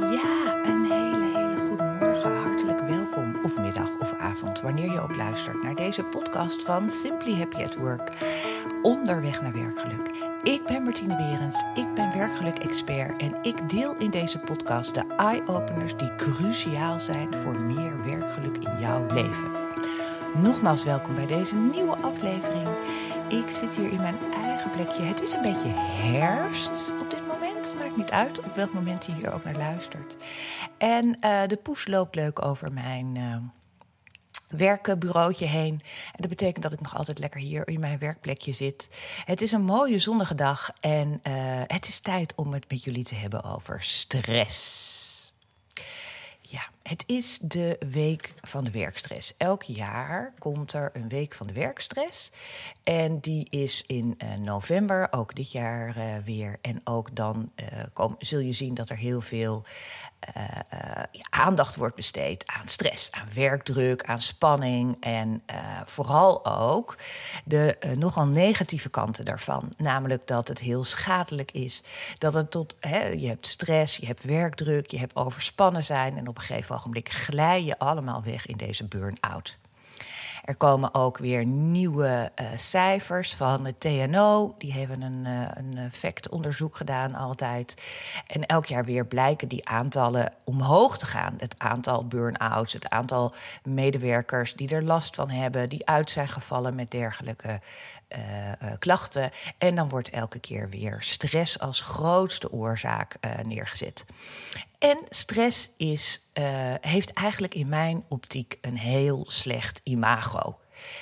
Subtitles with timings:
[0.00, 2.36] Ja, een hele, hele goede morgen.
[2.36, 7.38] Hartelijk welkom, of middag of avond, wanneer je ook luistert naar deze podcast van Simply
[7.38, 8.12] Happy at Work.
[8.82, 10.10] Onderweg naar werkgeluk.
[10.42, 15.96] Ik ben Martine Berends, ik ben werkgeluk-expert en ik deel in deze podcast de eye-openers
[15.96, 19.50] die cruciaal zijn voor meer werkgeluk in jouw leven.
[20.42, 22.68] Nogmaals welkom bij deze nieuwe aflevering.
[23.28, 25.02] Ik zit hier in mijn eigen plekje.
[25.02, 27.25] Het is een beetje herfst op dit
[27.74, 27.84] moment.
[27.84, 30.16] Maakt niet uit op welk moment je hier ook naar luistert.
[30.78, 33.36] En uh, de poes loopt leuk over mijn uh,
[34.48, 35.80] werkbureautje heen.
[36.06, 38.88] En dat betekent dat ik nog altijd lekker hier in mijn werkplekje zit.
[39.24, 43.04] Het is een mooie zonnige dag en uh, het is tijd om het met jullie
[43.04, 45.32] te hebben over stress.
[46.40, 49.36] Ja, het is de week van de werkstress.
[49.36, 52.30] Elk jaar komt er een week van de werkstress.
[52.84, 56.58] En die is in uh, november, ook dit jaar uh, weer.
[56.60, 59.64] En ook dan uh, kom, zul je zien dat er heel veel
[61.30, 64.96] aandacht wordt besteed aan stress, aan werkdruk, aan spanning.
[65.00, 65.42] En
[65.84, 66.98] vooral ook
[67.44, 69.72] de nogal negatieve kanten daarvan.
[69.76, 71.82] Namelijk dat het heel schadelijk is.
[72.18, 76.16] Dat het tot, hè, je hebt stress, je hebt werkdruk, je hebt overspannen zijn.
[76.16, 79.58] En op een gegeven ogenblik glij je allemaal weg in deze burn-out.
[80.46, 84.54] Er komen ook weer nieuwe uh, cijfers van het TNO.
[84.58, 87.82] Die hebben een, uh, een factonderzoek gedaan altijd.
[88.26, 91.34] En elk jaar weer blijken die aantallen omhoog te gaan.
[91.38, 96.74] Het aantal burn-outs, het aantal medewerkers die er last van hebben, die uit zijn gevallen
[96.74, 97.60] met dergelijke
[98.16, 99.30] uh, klachten.
[99.58, 104.04] En dan wordt elke keer weer stress als grootste oorzaak neergezet.
[104.78, 110.58] En stress is, uh, heeft eigenlijk in mijn optiek een heel slecht imago.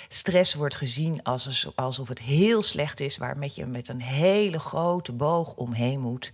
[0.08, 4.58] Stress wordt gezien als, alsof het heel slecht is, waar met je met een hele
[4.58, 6.32] grote boog omheen moet.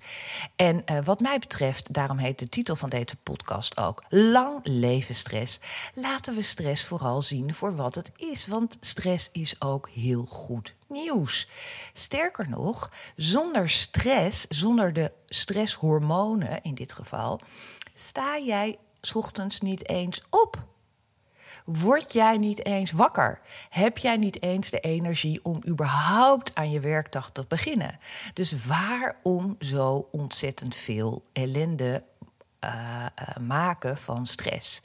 [0.57, 5.15] En uh, wat mij betreft, daarom heet de titel van deze podcast ook: Lang leven
[5.15, 5.59] stress.
[5.95, 10.75] Laten we stress vooral zien voor wat het is, want stress is ook heel goed
[10.89, 11.49] nieuws.
[11.93, 17.41] Sterker nog, zonder stress, zonder de stresshormonen in dit geval,
[17.95, 18.79] sta jij
[19.15, 20.69] ochtends niet eens op.
[21.65, 23.41] Word jij niet eens wakker?
[23.69, 27.99] Heb jij niet eens de energie om überhaupt aan je werkdag te beginnen?
[28.33, 32.03] Dus waarom zo ontzettend veel ellende
[32.65, 34.83] uh, uh, maken van stress?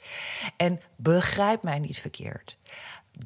[0.56, 2.58] En begrijp mij niet verkeerd.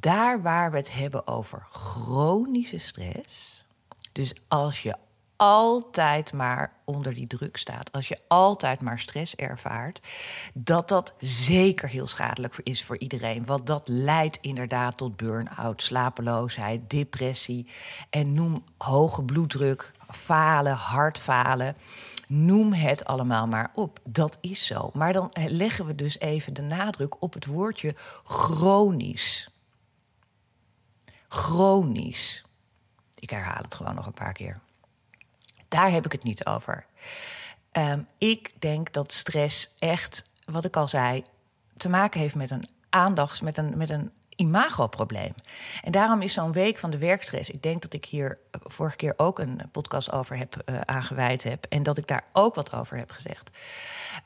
[0.00, 3.66] Daar waar we het hebben over chronische stress.
[4.12, 4.97] Dus als je
[5.41, 10.09] altijd maar onder die druk staat, als je altijd maar stress ervaart,
[10.55, 13.47] dat dat zeker heel schadelijk is voor iedereen.
[13.47, 17.67] Want dat leidt inderdaad tot burn-out, slapeloosheid, depressie
[18.11, 21.77] en noem hoge bloeddruk, falen, hartfalen.
[22.27, 23.99] Noem het allemaal maar op.
[24.05, 24.91] Dat is zo.
[24.93, 29.51] Maar dan leggen we dus even de nadruk op het woordje chronisch.
[31.28, 32.45] Chronisch.
[33.19, 34.61] Ik herhaal het gewoon nog een paar keer.
[35.70, 36.86] Daar heb ik het niet over.
[37.72, 41.25] Um, ik denk dat stress echt, wat ik al zei,
[41.76, 45.34] te maken heeft met een aandachts, met een, met een imagoprobleem.
[45.82, 47.50] En daarom is zo'n week van de werkstress.
[47.50, 51.66] Ik denk dat ik hier vorige keer ook een podcast over heb uh, aangeweid heb.
[51.69, 53.50] En dat ik daar ook wat over heb gezegd.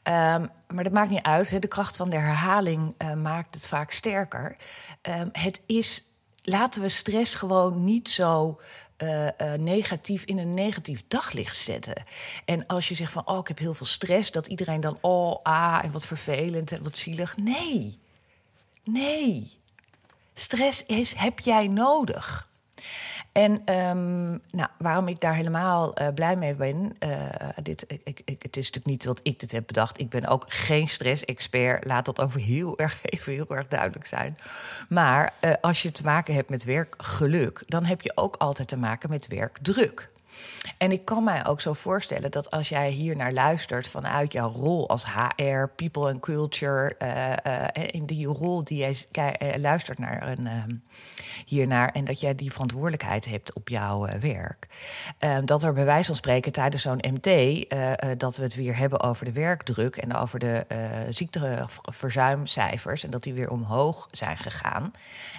[0.03, 1.63] Um, maar dat maakt niet uit.
[1.63, 4.57] De kracht van de herhaling uh, maakt het vaak sterker.
[5.03, 6.09] Um, het is.
[6.45, 8.61] Laten we stress gewoon niet zo
[8.99, 12.05] uh, uh, negatief in een negatief daglicht zetten.
[12.45, 15.43] En als je zegt van, oh, ik heb heel veel stress, dat iedereen dan, oh,
[15.43, 17.37] ah, en wat vervelend en wat zielig.
[17.37, 17.99] Nee,
[18.85, 19.59] nee.
[20.35, 22.49] Stress is, heb jij nodig.
[23.33, 26.97] En um, nou, waarom ik daar helemaal uh, blij mee ben.
[27.05, 27.29] Uh,
[27.63, 30.01] dit, ik, ik, het is natuurlijk niet dat ik dit heb bedacht.
[30.01, 31.85] Ik ben ook geen stress-expert.
[31.85, 34.39] Laat dat over heel erg even heel erg duidelijk zijn.
[34.89, 38.77] Maar uh, als je te maken hebt met werkgeluk, dan heb je ook altijd te
[38.77, 40.13] maken met werkdruk.
[40.79, 44.51] En ik kan mij ook zo voorstellen dat als jij hier naar luistert vanuit jouw
[44.51, 48.79] rol als HR, people and culture, uh, in die rol die
[49.11, 50.83] jij uh, luistert naar een,
[51.47, 54.67] hiernaar en dat jij die verantwoordelijkheid hebt op jouw werk,
[55.45, 57.31] dat er bij wijze van spreken tijdens zo'n MT
[58.19, 60.67] dat we het weer hebben over de werkdruk en over de
[61.09, 64.93] ziekteverzuimcijfers en dat die weer omhoog zijn gegaan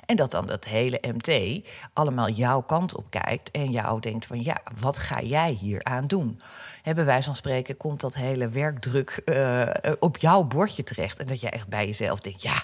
[0.05, 1.61] en dat dan dat hele MT
[1.93, 6.05] allemaal jouw kant op kijkt en jou denkt van ja wat ga jij hier aan
[6.05, 6.39] doen?
[6.81, 9.67] Hebben wij van spreken, komt dat hele werkdruk uh,
[9.99, 11.19] op jouw bordje terecht.
[11.19, 12.63] En dat jij echt bij jezelf denkt: ja,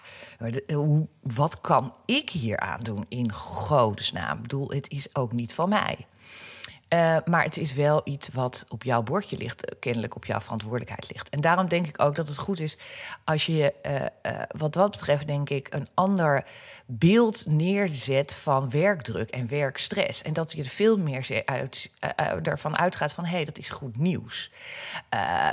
[0.76, 4.36] hoe, wat kan ik hier aan doen in godesnaam?
[4.36, 6.06] Ik bedoel, het is ook niet van mij.
[6.94, 11.12] Uh, maar het is wel iets wat op jouw bordje ligt, kennelijk op jouw verantwoordelijkheid
[11.12, 11.30] ligt.
[11.30, 12.78] En daarom denk ik ook dat het goed is
[13.24, 13.74] als je,
[14.26, 16.46] uh, wat dat betreft, denk ik, een ander
[16.86, 20.22] beeld neerzet van werkdruk en werkstress.
[20.22, 21.92] En dat je er veel meer uit,
[22.44, 24.52] ervan uitgaat van hé, hey, dat is goed nieuws.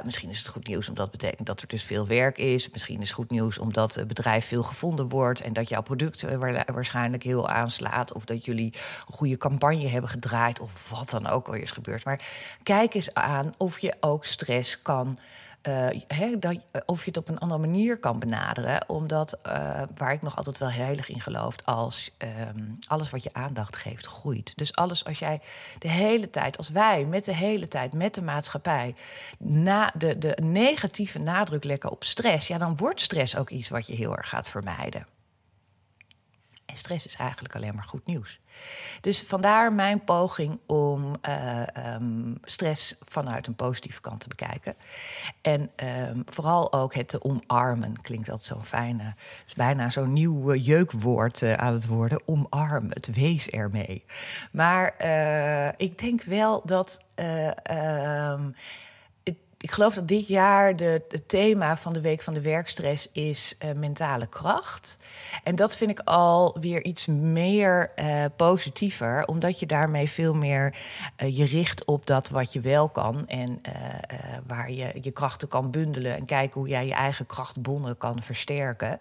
[0.05, 2.70] misschien is het goed nieuws omdat het betekent dat er dus veel werk is.
[2.70, 6.25] Misschien is het goed nieuws omdat het bedrijf veel gevonden wordt en dat jouw product
[6.73, 8.12] waarschijnlijk heel aanslaat.
[8.12, 8.75] Of dat jullie
[9.06, 12.04] een goede campagne hebben gedraaid of wat dan ook weer is gebeurd.
[12.04, 12.20] Maar
[12.62, 15.19] kijk eens aan of je ook stress kan.
[15.62, 18.88] Uh, dat, of je het op een andere manier kan benaderen.
[18.88, 23.32] Omdat, uh, waar ik nog altijd wel heilig in geloof, als um, alles wat je
[23.32, 24.52] aandacht geeft, groeit.
[24.56, 25.40] Dus alles als jij
[25.78, 28.94] de hele tijd, als wij met de hele tijd, met de maatschappij,
[29.38, 33.86] na de, de negatieve nadruk lekken op stress, ja, dan wordt stress ook iets wat
[33.86, 35.17] je heel erg gaat vermijden.
[36.68, 38.38] En stress is eigenlijk alleen maar goed nieuws.
[39.00, 41.62] Dus vandaar mijn poging om uh,
[41.94, 44.74] um, stress vanuit een positieve kant te bekijken.
[45.42, 45.70] En
[46.10, 48.00] um, vooral ook het te omarmen.
[48.00, 49.04] Klinkt dat zo'n fijne.
[49.04, 52.22] Het is bijna zo'n nieuw jeukwoord uh, aan het worden.
[52.26, 54.04] Omarm het, wees ermee.
[54.52, 54.94] Maar
[55.76, 57.04] ik denk wel dat.
[58.30, 58.54] Um,
[59.60, 63.55] ik geloof dat dit jaar de, het thema van de Week van de Werkstress is
[63.64, 64.99] uh, mentale kracht.
[65.44, 70.76] En dat vind ik al weer iets meer uh, positiever, omdat je daarmee veel meer
[71.22, 73.60] uh, je richt op dat wat je wel kan en
[74.46, 78.99] waar je je krachten kan bundelen en kijken hoe jij je eigen krachtbonnen kan versterken.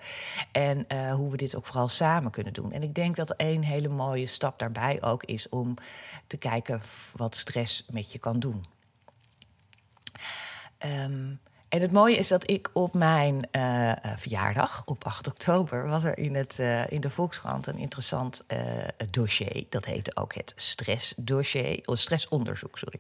[0.52, 2.72] En hoe we dit ook vooral samen kunnen doen.
[2.72, 5.74] En ik denk dat een hele mooie stap daarbij ook is om
[6.28, 6.82] te kijken
[7.16, 8.76] wat stress met je kan doen.
[10.84, 16.04] Um, en het mooie is dat ik op mijn uh, verjaardag, op 8 oktober, was
[16.04, 18.46] er in, het, uh, in de Volkskrant een interessant
[19.12, 19.64] dossier.
[19.70, 23.00] Dat heette ook het stressdossier, of stressonderzoek, sorry.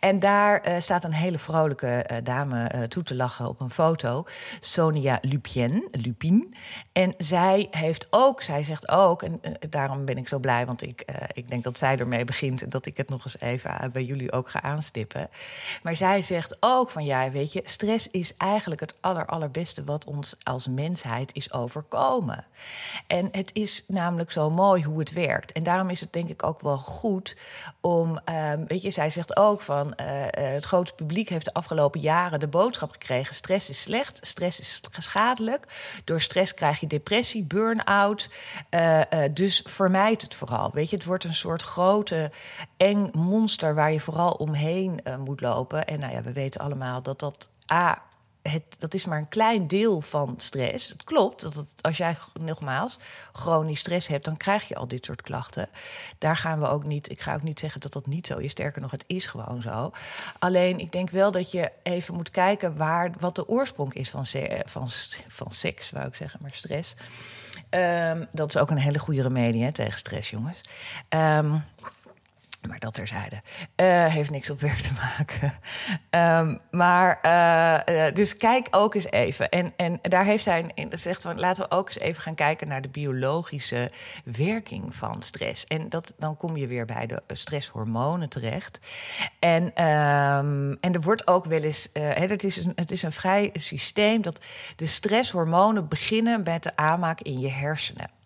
[0.00, 4.24] En daar staat een hele vrolijke dame toe te lachen op een foto.
[4.60, 6.54] Sonia Lupien, Lupin.
[6.92, 11.04] En zij heeft ook, zij zegt ook, en daarom ben ik zo blij, want ik,
[11.32, 14.32] ik denk dat zij ermee begint en dat ik het nog eens even bij jullie
[14.32, 15.28] ook ga aanstippen.
[15.82, 20.04] Maar zij zegt ook van ja, weet je, stress is eigenlijk het aller, allerbeste wat
[20.04, 22.46] ons als mensheid is overkomen.
[23.06, 25.52] En het is namelijk zo mooi hoe het werkt.
[25.52, 27.36] En daarom is het denk ik ook wel goed
[27.80, 32.00] om, um, weet je, zij zegt ook van uh, het grote publiek heeft de afgelopen
[32.00, 35.66] jaren de boodschap gekregen: stress is slecht, stress is schadelijk.
[36.04, 38.30] Door stress krijg je depressie, burn-out.
[38.70, 39.00] Uh,
[39.30, 40.70] dus vermijd het vooral.
[40.72, 42.30] Weet je, het wordt een soort grote
[42.76, 45.86] eng monster waar je vooral omheen moet lopen.
[45.86, 48.02] En nou ja, we weten allemaal dat dat A,
[48.42, 50.88] het, dat is maar een klein deel van stress.
[50.88, 52.98] Het klopt dat als jij nogmaals
[53.32, 55.68] chronisch stress hebt, dan krijg je al dit soort klachten.
[56.18, 57.10] Daar gaan we ook niet.
[57.10, 58.50] Ik ga ook niet zeggen dat dat niet zo is.
[58.50, 59.92] Sterker nog, het is gewoon zo.
[60.38, 64.26] Alleen ik denk wel dat je even moet kijken waar, wat de oorsprong is van,
[64.64, 64.88] van,
[65.28, 66.94] van seks, wou ik zeggen, maar stress.
[67.70, 70.60] Um, dat is ook een hele goede remedie hè, tegen stress, jongens.
[71.08, 71.64] Um,
[72.68, 73.42] maar dat terzijde.
[73.76, 75.54] Uh, heeft niks op werk te maken.
[76.46, 79.48] um, maar, uh, uh, dus kijk ook eens even.
[79.48, 82.82] En, en daar heeft zij gezegd van laten we ook eens even gaan kijken naar
[82.82, 83.90] de biologische
[84.24, 85.64] werking van stress.
[85.64, 88.78] En dat, dan kom je weer bij de stresshormonen terecht.
[89.38, 91.88] En, um, en er wordt ook wel eens.
[91.92, 94.40] het, is een, het is een vrij systeem dat
[94.76, 98.20] de stresshormonen beginnen met de aanmaak in je hersenen.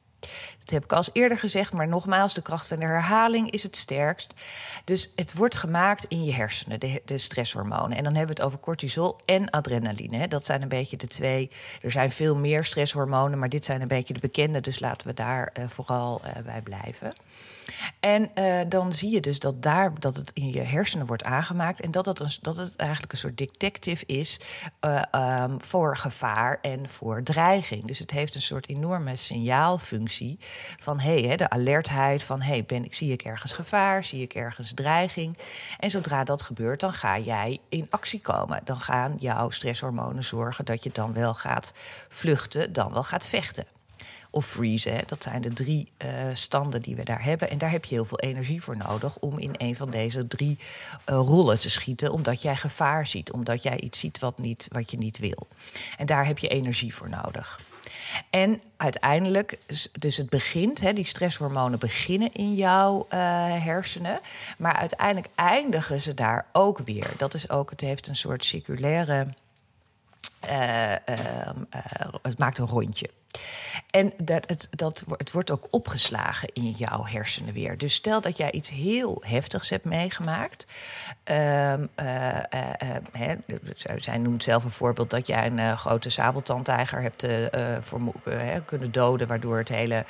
[0.66, 3.76] Dat heb ik al eerder gezegd, maar nogmaals, de kracht van de herhaling is het
[3.76, 4.35] sterkst.
[4.85, 7.96] Dus het wordt gemaakt in je hersenen, de, de stresshormonen.
[7.96, 10.28] En dan hebben we het over cortisol en adrenaline.
[10.28, 11.50] Dat zijn een beetje de twee.
[11.82, 14.61] Er zijn veel meer stresshormonen, maar dit zijn een beetje de bekende.
[14.61, 17.14] Dus laten we daar uh, vooral uh, bij blijven.
[18.00, 21.80] En uh, dan zie je dus dat daar dat het in je hersenen wordt aangemaakt.
[21.80, 24.40] En dat het, een, dat het eigenlijk een soort detective is
[25.14, 27.85] um, voor gevaar en voor dreiging.
[27.85, 30.38] Dus het heeft een soort enorme signaalfunctie
[30.79, 34.73] van hey, de alertheid van hey, ben ik zie ik ergens gevaar, zie ik ergens
[34.75, 35.39] dreiging.
[35.79, 38.61] En zodra dat gebeurt, dan ga jij in actie komen.
[38.65, 41.73] Dan gaan jouw stresshormonen zorgen dat je dan wel gaat
[42.09, 43.65] vluchten, dan wel gaat vechten
[44.37, 45.03] of freeze.
[45.07, 47.51] Dat zijn de drie uh, standen die we daar hebben.
[47.51, 50.59] En daar heb je heel veel energie voor nodig om in een van deze drie
[50.59, 52.13] uh, rollen te schieten.
[52.13, 55.47] Omdat jij gevaar ziet, omdat jij iets ziet wat, niet, wat je niet wil.
[55.97, 57.61] En daar heb je energie voor nodig.
[58.31, 59.59] En uiteindelijk,
[59.93, 63.19] dus het begint, hè, die stresshormonen beginnen in jouw uh,
[63.64, 64.21] hersenen.
[64.59, 67.11] Maar uiteindelijk eindigen ze daar ook weer.
[67.16, 69.26] Dat is ook, het heeft een soort circulaire.
[70.50, 70.97] Uh, uh,
[72.23, 73.11] het maakt een rondje.
[73.90, 77.78] En dat, het, dat, het wordt ook opgeslagen in jouw hersenen weer.
[77.78, 80.66] Dus stel dat jij iets heel heftigs hebt meegemaakt.
[81.25, 82.28] Um, uh,
[83.14, 83.33] uh,
[83.97, 87.26] zij noemt zelf een voorbeeld dat jij een grote sabeltandtijger hebt
[88.64, 90.05] kunnen doden, waardoor het hele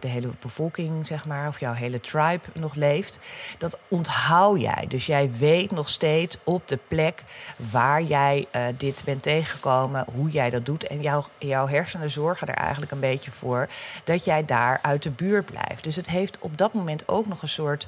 [0.00, 3.18] de hele bevolking, zeg maar, of jouw hele tribe nog leeft.
[3.58, 4.84] Dat onthoud jij.
[4.88, 7.22] Dus jij weet nog steeds op de plek
[7.56, 8.46] waar jij
[8.76, 10.86] dit bent tegengekomen, hoe jij dat doet.
[10.86, 13.68] En jouw, jouw hersenen zorgen er eigenlijk een beetje voor
[14.04, 15.84] dat jij daar uit de buurt blijft.
[15.84, 17.86] Dus het heeft op dat moment ook nog een soort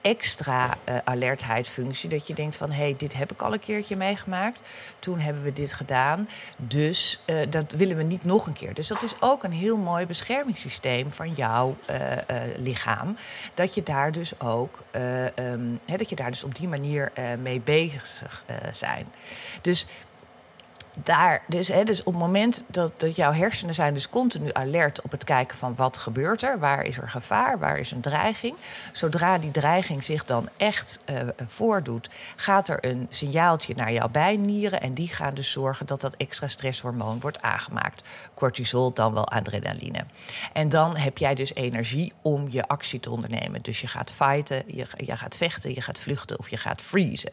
[0.00, 2.08] extra uh, alertheidfunctie.
[2.08, 4.60] Dat je denkt van, hé, hey, dit heb ik al een keertje meegemaakt.
[4.98, 6.28] Toen hebben we dit gedaan.
[6.56, 8.74] Dus uh, dat willen we niet nog een keer.
[8.74, 11.96] Dus dat is ook een heel mooi beschermingssysteem van jouw uh,
[12.56, 13.16] lichaam.
[13.54, 14.82] Dat je daar dus ook,
[15.38, 19.06] um, dat je daar dus op die manier mee bezig zijn.
[19.60, 19.86] Dus
[21.02, 25.10] daar, dus, hè, dus op het moment dat, jouw hersenen zijn dus continu alert op
[25.10, 28.56] het kijken van wat gebeurt er, waar is er gevaar, waar is een dreiging.
[28.92, 34.80] Zodra die dreiging zich dan echt uh, voordoet, gaat er een signaaltje naar jouw bijnieren
[34.80, 38.08] en die gaan dus zorgen dat dat extra stresshormoon wordt aangemaakt.
[38.34, 40.04] Cortisol, dan wel adrenaline.
[40.52, 43.62] En dan heb jij dus energie om je actie te ondernemen.
[43.62, 47.30] Dus je gaat fighten, je, je gaat vechten, je gaat vluchten of je gaat freezen.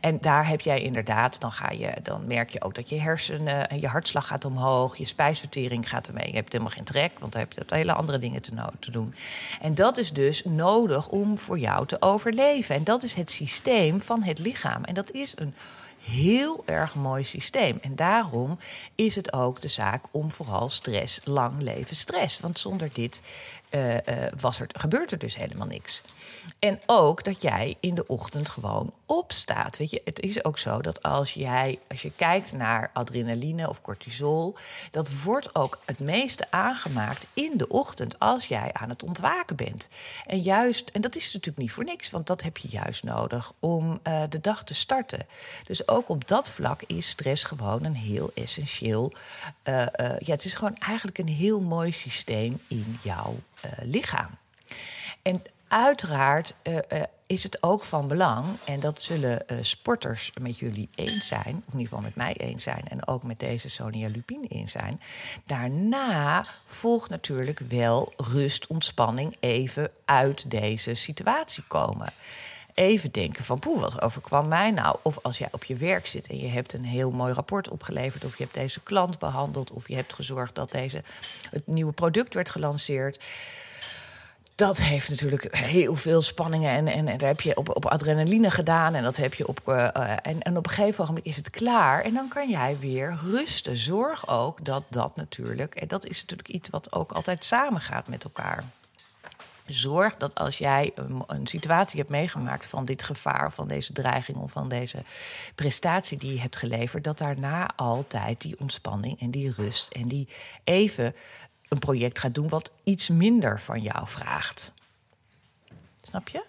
[0.00, 3.68] En daar heb jij inderdaad, dan, ga je, dan merk je ook dat je hersenen
[3.68, 6.26] en je hartslag gaat omhoog, je spijsvertering gaat ermee.
[6.26, 9.14] Je hebt helemaal geen trek, want dan heb je hele andere dingen te, te doen.
[9.60, 12.74] En dat is dus nodig om voor jou te overleven.
[12.74, 14.84] En dat is het systeem van het lichaam.
[14.84, 15.54] En dat is een
[16.04, 17.78] heel erg mooi systeem.
[17.80, 18.58] En daarom
[18.94, 22.40] is het ook de zaak om vooral stress, lang leven stress.
[22.40, 23.22] Want zonder dit
[23.70, 23.96] uh,
[24.40, 26.02] was gebeurt er dus helemaal niks.
[26.58, 29.76] En ook dat jij in de ochtend gewoon opstaat.
[29.76, 33.80] Weet je, het is ook zo dat als jij, als je kijkt naar adrenaline of
[33.80, 34.56] cortisol,
[34.90, 39.88] dat wordt ook het meeste aangemaakt in de ochtend als jij aan het ontwaken bent.
[40.26, 43.52] En juist, en dat is natuurlijk niet voor niks, want dat heb je juist nodig
[43.58, 45.26] om uh, de dag te starten.
[45.62, 49.12] Dus ook op dat vlak is stress gewoon een heel essentieel.
[50.18, 53.36] Ja, het is gewoon eigenlijk een heel mooi systeem in jouw
[53.82, 54.30] lichaam.
[55.22, 60.88] En uiteraard uh, uh, is het ook van belang, en dat zullen sporters met jullie
[60.94, 64.08] eens zijn, of in ieder geval met mij eens zijn, en ook met deze Sonia
[64.08, 65.00] Lupin eens zijn.
[65.46, 72.12] Daarna volgt natuurlijk wel rust, ontspanning, even uit deze situatie komen.
[72.80, 74.96] Even denken van, poeh, wat overkwam mij nou?
[75.02, 78.24] Of als jij op je werk zit en je hebt een heel mooi rapport opgeleverd...
[78.24, 79.70] of je hebt deze klant behandeld...
[79.70, 81.02] of je hebt gezorgd dat deze,
[81.50, 83.24] het nieuwe product werd gelanceerd
[84.54, 86.70] dat heeft natuurlijk heel veel spanningen.
[86.70, 88.94] En, en, en daar heb je op, op adrenaline gedaan.
[88.94, 89.60] En dat heb je op.
[89.66, 89.88] Uh,
[90.22, 92.04] en, en op een gegeven moment is het klaar.
[92.04, 93.76] En dan kan jij weer rusten.
[93.76, 95.74] Zorg ook dat dat natuurlijk.
[95.74, 98.64] En dat is natuurlijk iets wat ook altijd samengaat met elkaar.
[99.72, 104.38] Zorg dat als jij een, een, situatie hebt meegemaakt van dit gevaar, van deze dreiging
[104.38, 105.02] of van deze
[105.54, 110.28] prestatie die je hebt geleverd, dat daarna altijd die ontspanning en die rust en die
[110.64, 111.14] even
[111.68, 114.72] een project gaat doen wat iets minder van jou vraagt.
[116.10, 116.44] Snap je?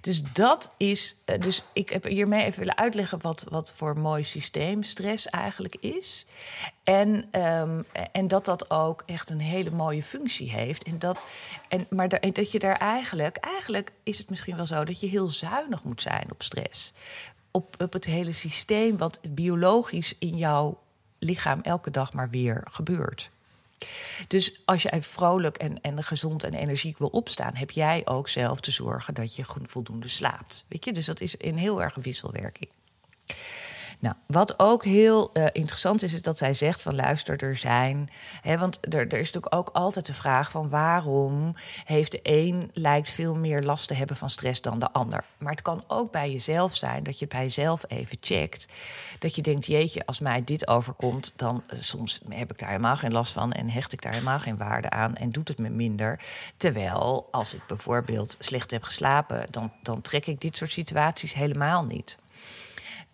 [0.00, 1.16] Dus dat is.
[1.24, 5.76] Eh, dus ik heb hiermee even willen uitleggen wat, wat voor mooi systeem stress eigenlijk
[5.80, 6.26] is.
[6.84, 10.82] En, um, en dat dat ook echt een hele mooie functie heeft.
[10.82, 11.26] En dat,
[11.68, 13.36] en, maar dat je daar eigenlijk.
[13.36, 16.92] Eigenlijk is het misschien wel zo dat je heel zuinig moet zijn op stress.
[17.50, 20.78] Op, op het hele systeem wat biologisch in jouw
[21.18, 23.30] lichaam elke dag maar weer gebeurt.
[24.28, 28.60] Dus als je vrolijk en, en gezond en energiek wil opstaan, heb jij ook zelf
[28.60, 30.64] te zorgen dat je voldoende slaapt.
[30.68, 32.70] Weet je, dus dat is een heel erg wisselwerking.
[33.98, 38.10] Nou, wat ook heel uh, interessant is, is dat zij zegt van luister, er zijn.
[38.40, 42.70] Hè, want er, er is natuurlijk ook altijd de vraag van waarom heeft de een
[42.72, 45.24] lijkt veel meer last te hebben van stress dan de ander.
[45.38, 48.66] Maar het kan ook bij jezelf zijn dat je bij jezelf even checkt.
[49.18, 52.96] Dat je denkt, jeetje, als mij dit overkomt, dan uh, soms heb ik daar helemaal
[52.96, 55.68] geen last van en hecht ik daar helemaal geen waarde aan en doet het me
[55.68, 56.20] minder.
[56.56, 61.84] Terwijl als ik bijvoorbeeld slecht heb geslapen, dan, dan trek ik dit soort situaties helemaal
[61.84, 62.18] niet.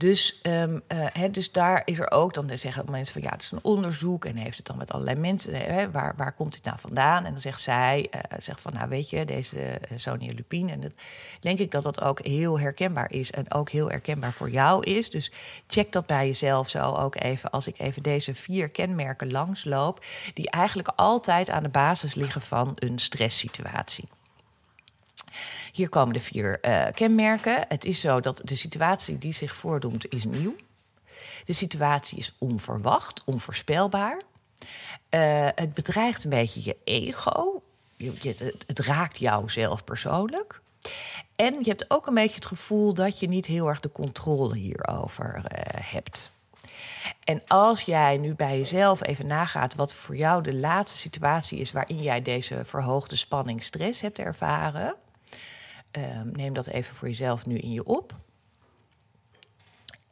[0.02, 0.82] Dus, um,
[1.30, 4.36] dus daar is er ook, dan zeggen mensen van ja, het is een onderzoek en
[4.36, 7.24] heeft het dan met allerlei mensen, waar, waar komt dit nou vandaan?
[7.24, 10.70] En dan zegt zij, uh, zegt van nou weet je, deze uh, Sonia Lupin.
[10.70, 10.94] En dat
[11.40, 15.10] denk ik dat dat ook heel herkenbaar is en ook heel herkenbaar voor jou is.
[15.10, 15.32] Dus
[15.66, 20.04] check dat bij jezelf zo ook even, als ik even deze vier kenmerken langsloop,
[20.34, 24.04] die eigenlijk altijd aan de basis liggen van een stresssituatie.
[25.72, 27.64] Hier komen de vier uh, kenmerken.
[27.68, 30.54] Het is zo dat de situatie die zich voordoet is nieuw.
[31.44, 34.22] De situatie is onverwacht, onvoorspelbaar.
[35.10, 37.62] Uh, het bedreigt een beetje je ego.
[37.96, 38.34] Je,
[38.66, 40.60] het, raakt jou zelf persoonlijk.
[41.36, 44.56] En je hebt ook een beetje het gevoel dat je niet heel erg de controle
[44.56, 45.42] hierover uh,
[45.80, 46.32] hebt.
[47.24, 51.72] En als jij nu bij jezelf even nagaat wat voor jou de laatste situatie is
[51.72, 54.96] waarin jij deze verhoogde spanning, stress hebt ervaren,
[55.98, 58.14] uh, neem dat even voor jezelf nu in je op.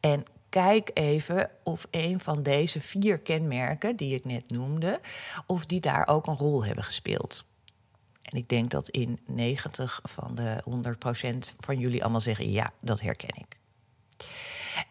[0.00, 5.00] En kijk even of een van deze vier kenmerken die ik net noemde,
[5.46, 7.44] of die daar ook een rol hebben gespeeld.
[8.22, 10.62] En ik denk dat in 90 van de
[11.54, 13.59] 100% van jullie allemaal zeggen: ja, dat herken ik.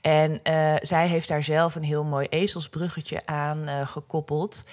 [0.02, 4.64] En uh, zij heeft daar zelf een heel mooi ezelsbruggetje aan uh, gekoppeld.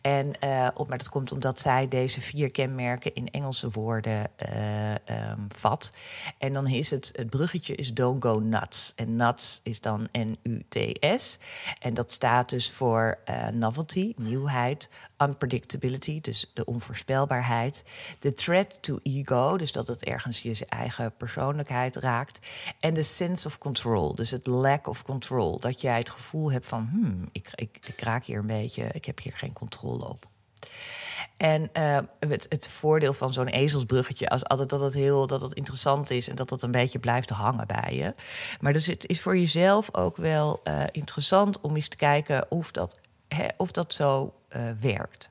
[0.00, 5.46] En, uh, op, maar dat komt omdat zij deze vier kenmerken in Engelse woorden um,
[5.48, 5.96] vat.
[6.38, 8.92] En dan is het, het bruggetje is don't go nuts.
[8.96, 11.38] En nuts is dan N-U-T-S.
[11.80, 13.18] En dat staat dus voor
[13.52, 14.88] novelty, nieuwheid,
[15.18, 17.84] unpredictability, dus de onvoorspelbaarheid.
[18.18, 22.46] De threat to ego, dus dat het ergens je eigen persoonlijkheid raakt.
[22.80, 25.58] En de sense of control, dus het lack of control.
[25.58, 29.04] Dat jij het gevoel hebt van, hmm, ik, ik, ik raak hier een beetje, ik
[29.04, 30.28] heb hier geen controle op.
[31.36, 35.54] En uh, het, het, voordeel van zo'n ezelsbruggetje is altijd dat het heel dat het
[35.54, 38.14] interessant is en dat het een beetje blijft hangen bij je.
[38.60, 42.70] Maar dus het is voor jezelf ook wel uh, interessant om eens te kijken of
[42.70, 45.30] dat, hè, of dat zo uh, werkt.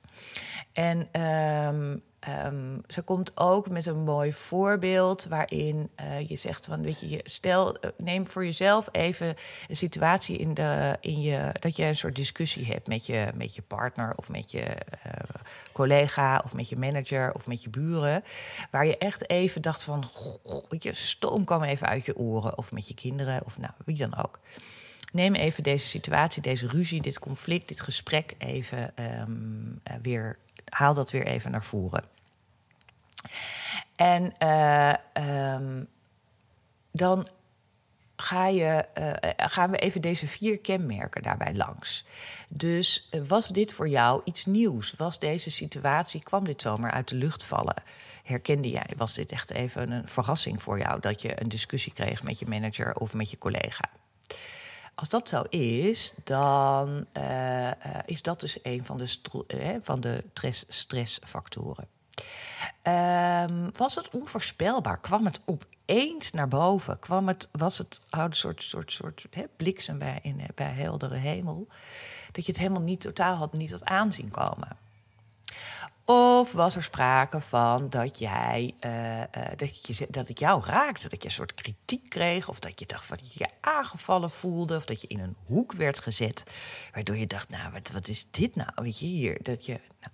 [0.74, 6.82] En um, Um, ze komt ook met een mooi voorbeeld waarin uh, je zegt van
[6.82, 9.36] weet je, stel, uh, neem voor jezelf even
[9.67, 13.55] een situatie in de, in je, dat je een soort discussie hebt met je, met
[13.55, 15.12] je partner of met je uh,
[15.72, 18.24] collega of met je manager of met je buren,
[18.72, 20.03] waar je echt even dacht van,
[20.70, 23.98] weet je, stoom kwam even uit je oren of met je kinderen of nou wie
[23.98, 24.39] dan ook.
[25.12, 30.38] Neem even deze situatie, deze ruzie, dit conflict, dit gesprek even um, weer
[30.70, 32.15] haal dat weer even naar voren.
[33.96, 34.94] En uh,
[35.53, 35.88] um,
[36.91, 37.27] dan
[38.15, 42.05] ga je, uh, gaan we even deze vier kenmerken daarbij langs.
[42.50, 44.94] Dus uh, was dit voor jou iets nieuws?
[44.98, 47.83] Was deze situatie, kwam dit zomaar uit de lucht vallen?
[48.24, 52.24] Herkende jij, was dit echt even een verrassing voor jou dat je een discussie kreeg
[52.24, 53.90] met je manager of met je collega?
[54.96, 57.07] Als dat zo is, dan
[58.05, 59.18] is dat dus een van de,
[59.81, 60.24] van de
[60.68, 61.88] stressfactoren.
[62.84, 65.00] Um, was het onvoorspelbaar?
[65.00, 67.00] Kwam het opeens naar boven?
[67.00, 71.68] Kwam het, was het een soort, soort, soort hè, bliksem bij, in, bij heldere hemel?
[72.32, 74.78] Dat je het helemaal niet totaal had, niet had aanzien komen?
[76.06, 79.25] Of was er sprake van dat jij uh, uh,
[79.56, 82.86] dat, je, dat het jou raakte, dat je een soort kritiek kreeg, of dat je
[82.86, 86.44] dacht van je je aangevallen voelde, of dat je in een hoek werd gezet,
[86.94, 88.70] waardoor je dacht, nou, wat, wat is dit nou?
[88.75, 89.80] Weet je hier dat je.
[90.01, 90.14] Nou.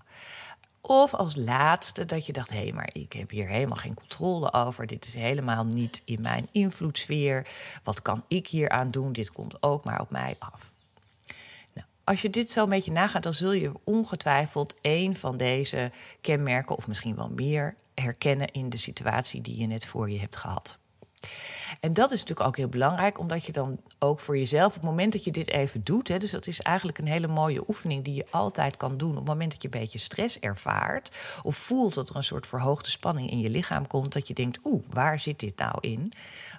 [0.82, 4.54] Of als laatste dat je dacht, hé, hey, maar ik heb hier helemaal geen controle
[4.54, 4.88] over.
[4.88, 7.48] Dit is helemaal niet in mijn invloedssfeer.
[7.84, 9.14] Wat kan ik hier aan doen?
[9.14, 10.72] Dit komt ook maar op mij af
[12.04, 15.92] als je dit zo een beetje nagaat, dan zul je ongetwijfeld één van deze
[16.22, 20.36] kenmerken, of misschien wel meer, herkennen in de situatie die je net voor je hebt
[20.36, 20.80] gehad.
[21.80, 24.90] En dat is natuurlijk ook heel belangrijk, omdat je dan ook voor jezelf, op het
[24.90, 28.04] moment dat je dit even doet, hè, dus dat is eigenlijk een hele mooie oefening
[28.04, 29.10] die je altijd kan doen.
[29.10, 32.48] Op het moment dat je een beetje stress ervaart, of voelt dat er een soort
[32.48, 36.14] verhoogde spanning in je lichaam komt, dat je denkt: oeh, waar zit dit nou in?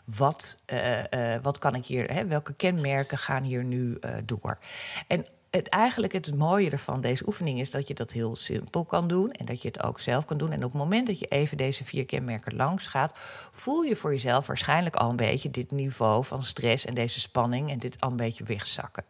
[0.05, 4.59] Wat, uh, uh, wat kan ik hier, hè, welke kenmerken gaan hier nu uh, door?
[5.07, 9.08] En het, eigenlijk het mooie ervan deze oefening is dat je dat heel simpel kan
[9.08, 10.50] doen en dat je het ook zelf kan doen.
[10.50, 13.12] En op het moment dat je even deze vier kenmerken langs gaat,
[13.52, 17.70] voel je voor jezelf waarschijnlijk al een beetje dit niveau van stress en deze spanning
[17.70, 19.04] en dit al een beetje wegzakken.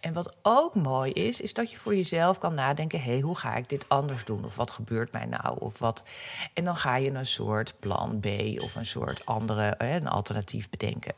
[0.00, 3.36] En wat ook mooi is, is dat je voor jezelf kan nadenken: hé, hey, hoe
[3.36, 4.44] ga ik dit anders doen?
[4.44, 5.60] Of wat gebeurt mij nou?
[5.60, 6.04] Of wat.
[6.54, 8.26] En dan ga je een soort plan B
[8.62, 11.14] of een soort andere, een alternatief bedenken.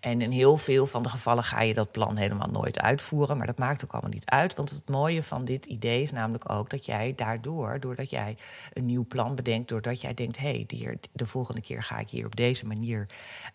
[0.00, 3.36] En in heel veel van de gevallen ga je dat plan helemaal nooit uitvoeren.
[3.36, 4.54] Maar dat maakt ook allemaal niet uit.
[4.54, 8.36] Want het mooie van dit idee is namelijk ook dat jij daardoor, doordat jij
[8.72, 12.26] een nieuw plan bedenkt, doordat jij denkt: hé, hey, de volgende keer ga ik hier
[12.26, 13.06] op deze manier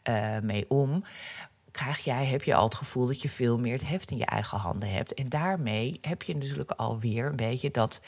[0.10, 1.04] uh, mee om
[1.72, 4.26] krijg jij, heb je al het gevoel dat je veel meer het heft in je
[4.26, 5.14] eigen handen hebt.
[5.14, 8.02] En daarmee heb je natuurlijk alweer een beetje dat,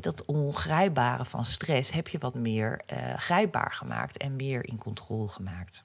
[0.00, 5.28] dat ongrijpbare van stress, heb je wat meer uh, grijpbaar gemaakt en meer in controle
[5.28, 5.84] gemaakt.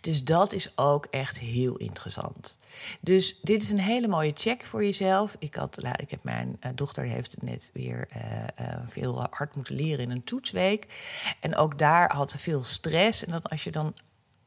[0.00, 2.58] Dus dat is ook echt heel interessant.
[3.00, 5.36] Dus dit is een hele mooie check voor jezelf.
[5.38, 10.04] Ik, had, ik heb mijn uh, dochter heeft net weer uh, veel hard moeten leren
[10.04, 10.86] in een toetsweek.
[11.40, 13.24] En ook daar had ze veel stress.
[13.24, 13.94] En dat als je dan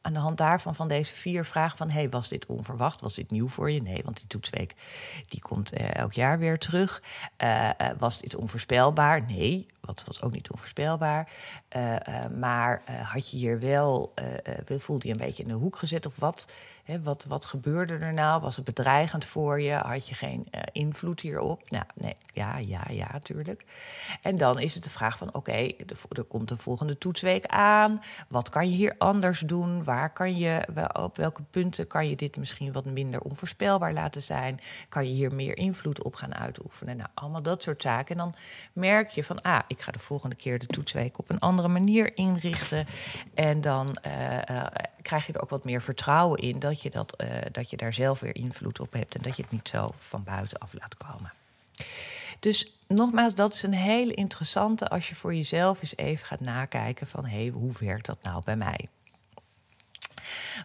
[0.05, 1.89] aan de hand daarvan van deze vier vragen van...
[1.89, 3.01] hey, was dit onverwacht?
[3.01, 3.81] Was dit nieuw voor je?
[3.81, 4.75] Nee, want die toetsweek
[5.27, 7.03] die komt uh, elk jaar weer terug.
[7.43, 9.25] Uh, was dit onvoorspelbaar?
[9.25, 11.31] Nee, wat was ook niet onvoorspelbaar.
[12.37, 14.13] maar had je hier wel,
[14.67, 16.47] voelde je een beetje in de hoek gezet of wat?
[16.83, 18.41] Hè, wat, wat gebeurde er nou?
[18.41, 19.73] Was het bedreigend voor je?
[19.73, 21.69] Had je geen invloed hierop?
[21.69, 23.65] Nou, nee, ja, ja, ja, natuurlijk.
[24.21, 25.71] En dan is het de vraag van, oké,
[26.09, 28.01] er komt een volgende toetsweek aan.
[28.27, 29.83] Wat kan je hier anders doen?
[29.83, 34.59] Waar kan je, op welke punten kan je dit misschien wat minder onvoorspelbaar laten zijn?
[34.89, 36.97] Kan je hier meer invloed op gaan uitoefenen?
[36.97, 38.15] Nou, allemaal dat soort zaken.
[38.15, 38.35] En dan
[38.73, 42.17] merk je van, ah, ik ga de volgende keer de toetsweek op een andere manier
[42.17, 42.87] inrichten.
[43.33, 44.65] En dan uh, uh,
[45.01, 47.93] krijg je er ook wat meer vertrouwen in dat je, dat, uh, dat je daar
[47.93, 51.33] zelf weer invloed op hebt en dat je het niet zo van buitenaf laat komen.
[52.39, 57.07] Dus nogmaals, dat is een hele interessante als je voor jezelf eens even gaat nakijken
[57.07, 58.89] van hé, hey, hoe werkt dat nou bij mij?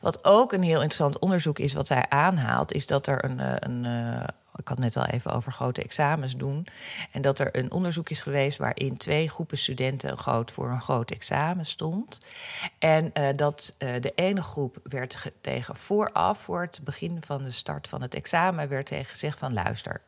[0.01, 3.85] Wat ook een heel interessant onderzoek is, wat zij aanhaalt, is dat er eh, een,
[3.85, 4.27] een
[4.61, 6.67] ik had net al even over grote examens doen.
[7.11, 11.11] En dat er een onderzoek is geweest waarin twee groepen studenten groot voor een groot
[11.11, 12.19] examen stond.
[12.79, 17.51] En uh, dat uh, de ene groep werd tegen vooraf, voor het begin van de
[17.51, 20.03] start van het examen, werd tegen gezegd van luister,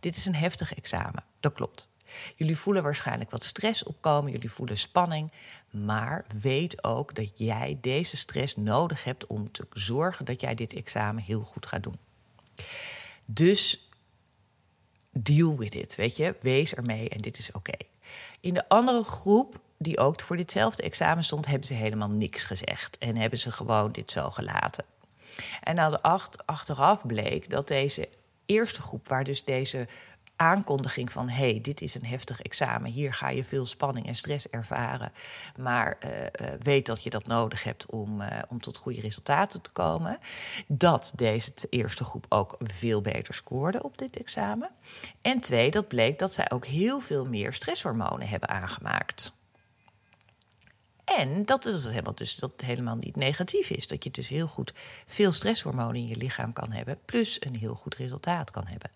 [0.00, 1.24] dit is een heftig examen.
[1.40, 1.88] Dat klopt.
[2.36, 5.32] Jullie voelen waarschijnlijk wat stress opkomen, jullie voelen spanning.
[5.70, 10.72] Maar weet ook dat jij deze stress nodig hebt om te zorgen dat jij dit
[10.72, 11.98] examen heel goed gaat doen.
[13.24, 13.83] Dus
[15.14, 17.72] deal with it, weet je, wees ermee en dit is oké.
[18.40, 22.98] In de andere groep, die ook voor ditzelfde examen stond, hebben ze helemaal niks gezegd
[22.98, 24.84] en hebben ze gewoon dit zo gelaten.
[25.62, 28.08] En nou de acht, achteraf bleek dat deze
[28.46, 29.86] eerste groep, waar dus deze
[30.36, 34.48] aankondiging van hey, dit is een heftig examen, hier ga je veel spanning en stress
[34.48, 35.12] ervaren,
[35.58, 36.26] maar uh, uh,
[36.58, 40.18] weet dat je dat nodig hebt om, uh, om tot goede resultaten te komen.
[40.66, 44.70] Dat deze eerste groep ook veel beter scoorde op dit examen.
[45.22, 49.32] En twee, dat bleek dat zij ook heel veel meer stresshormonen hebben aangemaakt.
[51.04, 53.86] En dat is helemaal, dus dat helemaal niet negatief is.
[53.86, 54.72] Dat je dus heel goed
[55.06, 56.98] veel stresshormonen in je lichaam kan hebben.
[57.04, 58.90] Plus een heel goed resultaat kan hebben.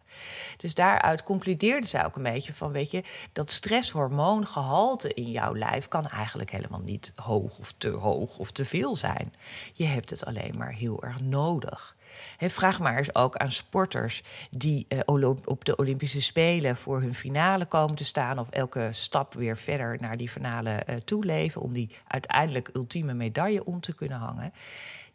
[0.56, 5.88] Dus daaruit concludeerde zij ook een beetje van: weet je, dat stresshormoongehalte in jouw lijf
[5.88, 9.34] kan eigenlijk helemaal niet hoog of te hoog of te veel zijn.
[9.72, 11.96] Je hebt het alleen maar heel erg nodig.
[12.38, 17.66] Vraag maar eens ook aan sporters die uh, op de Olympische Spelen voor hun finale
[17.66, 18.38] komen te staan.
[18.38, 21.60] of elke stap weer verder naar die finale uh, toeleven.
[21.60, 24.52] om die uiteindelijk ultieme medaille om te kunnen hangen.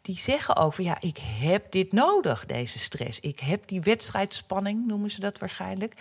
[0.02, 3.20] Die zeggen ook van ja, ik heb dit nodig, deze stress.
[3.20, 5.94] Ik heb die wedstrijdspanning, noemen ze dat waarschijnlijk.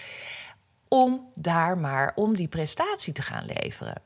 [0.87, 4.01] Om daar maar om die prestatie te gaan leveren.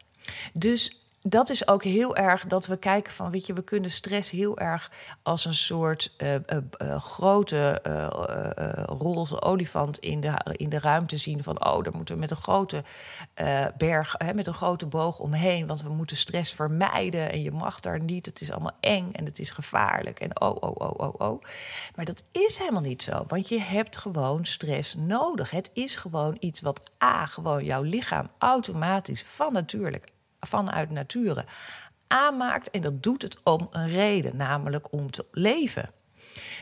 [0.53, 4.31] Dus dat is ook heel erg dat we kijken van, weet je, we kunnen stress
[4.31, 4.91] heel erg
[5.23, 6.39] als een soort uh, uh,
[6.81, 7.81] uh, grote
[8.85, 11.43] roze olifant in de, in de ruimte zien.
[11.43, 12.83] Van, oh, daar moeten we met een grote
[13.77, 17.79] berg, hè, met een grote boog omheen, want we moeten stress vermijden en je mag
[17.79, 18.25] daar niet.
[18.25, 21.43] Het is allemaal eng en het is gevaarlijk en oh, oh, oh, oh, oh.
[21.95, 25.51] Maar dat is helemaal niet zo, want je hebt gewoon stress nodig.
[25.51, 31.45] Het is gewoon iets wat A, gewoon jouw lichaam automatisch van natuurlijk vanuit nature
[32.07, 32.69] aanmaakt.
[32.69, 35.89] En dat doet het om een reden, namelijk om te leven.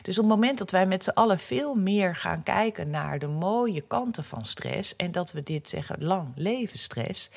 [0.01, 3.27] Dus op het moment dat wij met z'n allen veel meer gaan kijken naar de
[3.27, 7.29] mooie kanten van stress en dat we dit zeggen lang leven stress,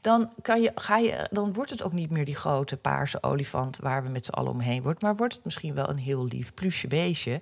[0.00, 3.78] dan, kan je, ga je, dan wordt het ook niet meer die grote paarse olifant
[3.78, 6.54] waar we met z'n allen omheen wordt, maar wordt het misschien wel een heel lief
[6.54, 7.40] plusje beestje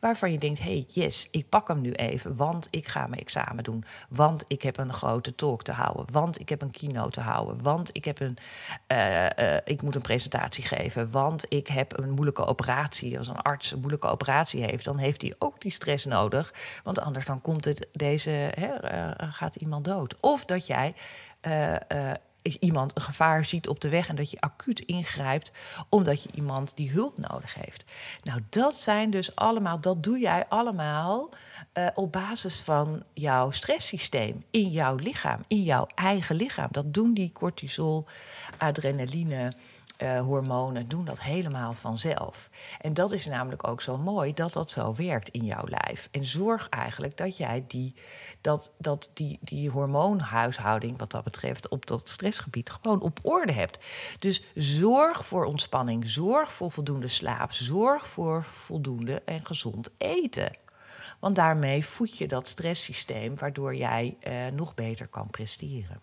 [0.00, 3.64] waarvan je denkt: hey, yes, ik pak hem nu even, want ik ga mijn examen
[3.64, 7.20] doen, want ik heb een grote talk te houden, want ik heb een keynote te
[7.20, 8.36] houden, want ik, heb een,
[8.92, 13.36] uh, uh, ik moet een presentatie geven, want ik heb een moeilijke operatie als een
[13.36, 16.54] arts, een moeilijke operatie heeft, dan heeft hij ook die stress nodig.
[16.82, 20.16] Want anders dan komt het, deze, hè, uh, gaat iemand dood.
[20.20, 20.94] Of dat jij
[21.42, 21.74] uh,
[22.58, 25.52] iemand een gevaar ziet op de weg en dat je acuut ingrijpt
[25.88, 27.84] omdat je iemand die hulp nodig heeft.
[28.22, 31.28] Nou, dat zijn dus allemaal, dat doe jij allemaal
[31.94, 36.68] op basis van jouw stresssysteem in jouw lichaam, in jouw eigen lichaam.
[36.70, 38.06] Dat doen die cortisol,
[38.58, 39.52] adrenaline,
[40.02, 42.50] uh, hormonen doen dat helemaal vanzelf.
[42.80, 46.08] En dat is namelijk ook zo mooi dat dat zo werkt in jouw lijf.
[46.10, 47.94] En zorg eigenlijk dat jij die,
[48.40, 53.78] dat, dat die, die hormoonhuishouding, wat dat betreft, op dat stressgebied gewoon op orde hebt.
[54.18, 60.50] Dus zorg voor ontspanning, zorg voor voldoende slaap, zorg voor voldoende en gezond eten.
[61.18, 66.00] Want daarmee voed je dat stresssysteem, waardoor jij uh, nog beter kan presteren.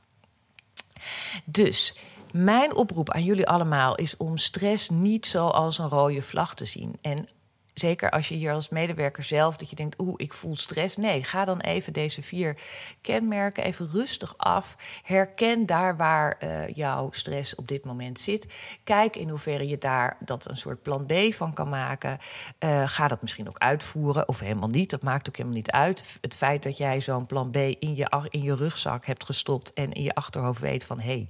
[1.45, 1.95] Dus
[2.33, 6.65] Mijn oproep aan jullie allemaal is om stress niet zo als een rode vlag te
[6.65, 6.95] zien.
[7.01, 7.27] En
[7.73, 10.95] zeker als je hier als medewerker zelf, dat je denkt, oeh, ik voel stress.
[10.95, 12.57] Nee, ga dan even deze vier
[13.01, 14.75] kenmerken even rustig af.
[15.03, 18.47] Herken daar waar uh, jouw stress op dit moment zit.
[18.83, 22.17] Kijk in hoeverre je daar dat een soort plan B van kan maken.
[22.59, 24.89] Uh, ga dat misschien ook uitvoeren of helemaal niet.
[24.89, 26.17] Dat maakt ook helemaal niet uit.
[26.21, 29.91] Het feit dat jij zo'n plan B in je, in je rugzak hebt gestopt en
[29.91, 31.07] in je achterhoofd weet van hé.
[31.07, 31.29] Hey,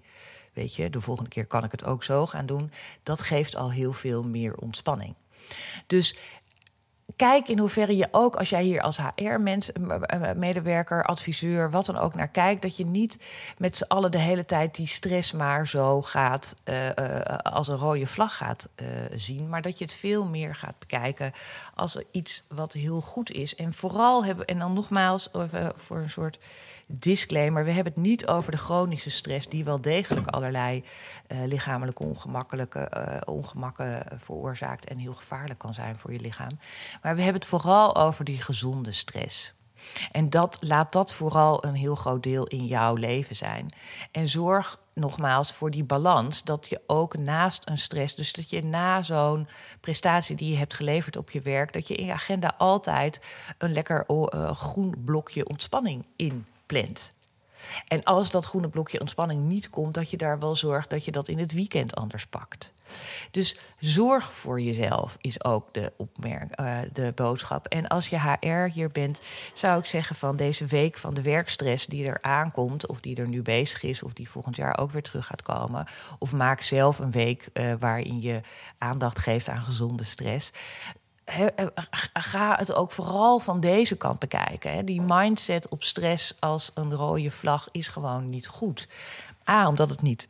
[0.54, 2.72] weet je, de volgende keer kan ik het ook zo gaan doen.
[3.04, 5.16] Dat geeft al heel veel meer ontspanning.
[5.88, 6.16] Dus
[7.16, 12.28] kijk in hoeverre je ook, als jij hier als HR-medewerker, adviseur, wat dan ook naar
[12.28, 13.20] kijkt, dat je niet
[13.58, 17.78] met z'n allen de hele tijd die stress maar zo gaat, uh, uh, als een
[17.78, 21.32] rode vlag gaat uh, zien, maar dat je het veel meer gaat bekijken
[21.76, 23.56] als iets wat heel goed is.
[23.56, 25.30] En vooral hebben, en dan nogmaals,
[25.76, 26.40] voor een soort
[26.98, 30.84] disclaimer: we hebben het niet over de chronische stress, die wel degelijk allerlei
[31.28, 36.60] uh, lichamelijke ongemakkelijke uh, ongemakken veroorzaakt en heel gevaarlijk kan zijn voor je lichaam.
[37.02, 39.58] Maar we hebben het vooral over die gezonde stress.
[40.12, 43.74] En dat, laat dat vooral een heel groot deel in jouw leven zijn.
[44.12, 46.44] En zorg nogmaals voor die balans.
[46.44, 49.48] Dat je ook naast een stress, dus dat je na zo'n
[49.80, 53.22] prestatie die je hebt geleverd op je werk, dat je in je agenda altijd
[53.58, 54.06] een lekker
[54.54, 57.18] groen blokje ontspanning in plant.
[57.88, 61.12] En als dat groene blokje ontspanning niet komt, dat je daar wel zorgt dat je
[61.12, 62.74] dat in het weekend anders pakt.
[63.32, 67.68] Dus zorg voor jezelf is ook de, opmerk, uh, de boodschap.
[67.68, 69.22] En als je HR hier bent,
[69.54, 73.28] zou ik zeggen van deze week van de werkstress die er aankomt, of die er
[73.28, 75.88] nu bezig is, of die volgend jaar ook weer terug gaat komen.
[76.20, 78.42] Of maak zelf een week uh, waarin je
[78.78, 80.52] aandacht geeft aan gezonde stress
[82.14, 84.86] ga het ook vooral van deze kant bekijken.
[84.86, 88.88] Die mindset op stress als een rode vlag is gewoon niet goed.
[89.50, 90.28] A, omdat het niet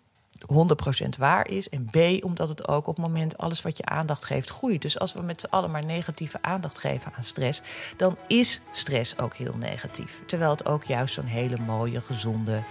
[0.53, 1.69] 100% waar is.
[1.69, 4.81] En B, omdat het ook op het moment alles wat je aandacht geeft groeit.
[4.81, 7.61] Dus als we met z'n allen maar negatieve aandacht geven aan stress,
[7.97, 10.23] dan is stress ook heel negatief.
[10.25, 12.63] Terwijl het ook juist zo'n hele mooie, gezonde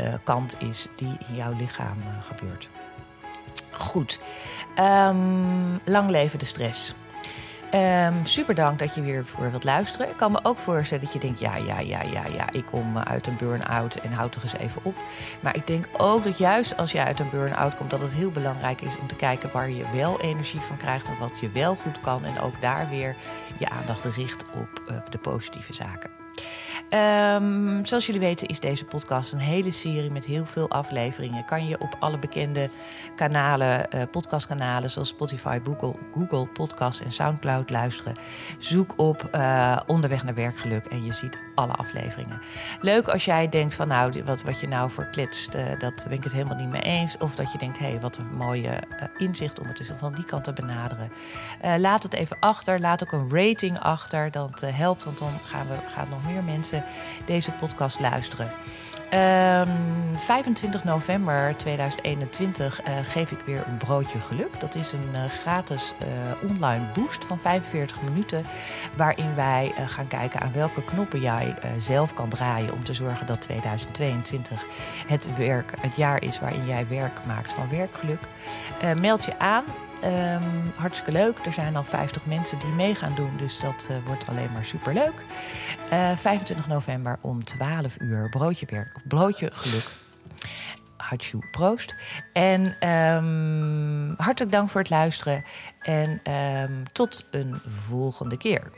[0.00, 2.68] uh, kant is die in jouw lichaam uh, gebeurt.
[3.70, 4.20] Goed.
[4.78, 6.94] Um, lang leven de stress.
[7.74, 10.08] Um, super dank dat je weer voor wilt luisteren.
[10.08, 12.98] Ik kan me ook voorstellen dat je denkt: ja, ja, ja, ja, ja, ik kom
[12.98, 14.94] uit een burn-out en houd toch eens even op.
[15.40, 18.30] Maar ik denk ook dat juist als je uit een burn-out komt, dat het heel
[18.30, 21.74] belangrijk is om te kijken waar je wel energie van krijgt en wat je wel
[21.74, 22.24] goed kan.
[22.24, 23.16] En ook daar weer
[23.58, 26.23] je aandacht richt op uh, de positieve zaken.
[26.90, 31.44] Um, zoals jullie weten is deze podcast een hele serie met heel veel afleveringen.
[31.44, 32.70] Kan je op alle bekende
[33.16, 38.14] kanalen, uh, podcastkanalen zoals Spotify, Google, Google Podcast en Soundcloud luisteren.
[38.58, 42.40] Zoek op uh, Onderweg naar Werkgeluk en je ziet alle afleveringen.
[42.80, 46.24] Leuk als jij denkt van nou, wat, wat je nou verklitst, uh, dat ben ik
[46.24, 47.18] het helemaal niet mee eens.
[47.18, 48.78] Of dat je denkt, hé, hey, wat een mooie
[49.16, 51.10] inzicht om het dus van die kant te benaderen.
[51.78, 54.30] laat het even achter, laat ook een rating achter.
[54.30, 56.73] Dat helpt, want dan gaan, we, gaan nog meer mensen
[57.24, 58.50] deze podcast luisteren.
[59.14, 64.60] Um, ehm, 25 november 2021 uh, eh, geef ik weer een broodje geluk.
[64.60, 68.44] Dat is een uh, gratis uh, online boost van 45 minuten.
[68.96, 72.72] Waarin wij gaan kijken aan welke knoppen jij zelf kan draaien.
[72.72, 74.64] Om te zorgen dat 2022
[75.06, 78.20] het, werk, het jaar is waarin jij werk maakt van werkgeluk.
[79.00, 79.64] meld je aan
[80.04, 81.46] Um, hartstikke leuk.
[81.46, 83.36] Er zijn al 50 mensen die mee gaan doen.
[83.36, 85.24] Dus dat uh, wordt alleen maar super leuk.
[85.92, 88.28] Uh, 25 november om 12 uur.
[88.28, 89.00] Broodje werk.
[89.08, 89.84] Broodje geluk.
[90.96, 91.94] Hatsjoe, proost.
[92.32, 95.44] En um, hartelijk dank voor het luisteren.
[95.80, 98.70] En um, tot een volgende keer.